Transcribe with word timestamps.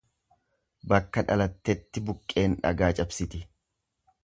Bakka 0.93 1.23
dhalattetti 1.27 2.03
buqqeen 2.09 2.57
dhagaa 2.65 2.91
cabsiti. 3.03 3.45